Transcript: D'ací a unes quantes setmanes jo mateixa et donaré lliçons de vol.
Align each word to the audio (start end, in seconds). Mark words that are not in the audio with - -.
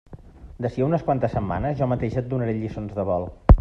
D'ací 0.65 0.83
a 0.85 0.87
unes 0.87 1.05
quantes 1.09 1.37
setmanes 1.37 1.79
jo 1.83 1.91
mateixa 1.93 2.23
et 2.25 2.35
donaré 2.35 2.61
lliçons 2.61 3.01
de 3.01 3.09
vol. 3.15 3.35